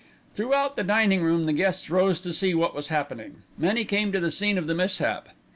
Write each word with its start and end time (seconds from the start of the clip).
Throughout 0.33 0.77
the 0.77 0.83
dining 0.83 1.21
room 1.21 1.45
the 1.45 1.53
guests 1.53 1.91
rose 1.91 2.19
to 2.21 2.33
see 2.33 2.55
what 2.55 2.73
was 2.73 2.87
happening. 2.87 3.43
Many 3.55 3.85
came 3.85 4.11
to 4.13 4.19
the 4.19 4.31
scene 4.31 4.57
of 4.57 4.65
the 4.65 4.73
mishap. 4.73 5.29